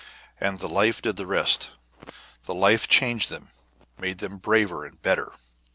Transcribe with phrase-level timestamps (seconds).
[0.39, 1.69] And the life did the rest.
[2.45, 3.51] The life changed them,
[3.99, 5.33] made them braver and better.